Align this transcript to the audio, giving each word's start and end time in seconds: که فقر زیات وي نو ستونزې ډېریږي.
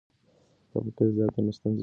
که 0.71 0.79
فقر 0.83 1.09
زیات 1.17 1.31
وي 1.35 1.41
نو 1.45 1.51
ستونزې 1.57 1.75
ډېریږي. 1.75 1.79